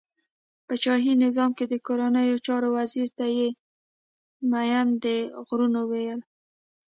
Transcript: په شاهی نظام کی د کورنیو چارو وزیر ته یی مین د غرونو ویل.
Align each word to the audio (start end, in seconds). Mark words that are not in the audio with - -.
په 0.67 0.73
شاهی 0.83 1.13
نظام 1.23 1.51
کی 1.57 1.65
د 1.69 1.73
کورنیو 1.87 2.37
چارو 2.45 2.69
وزیر 2.77 3.07
ته 3.17 3.25
یی 3.37 3.47
مین 4.51 4.87
د 5.03 5.05
غرونو 5.47 5.81
ویل. 5.91 6.21